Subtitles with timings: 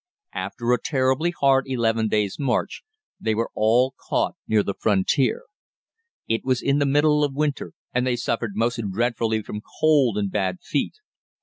[0.33, 2.81] After a terribly hard eleven days' march
[3.19, 5.43] they were all caught near the frontier.
[6.27, 10.31] It was in the middle of winter, and they suffered most dreadfully from cold and
[10.31, 10.95] bad feet.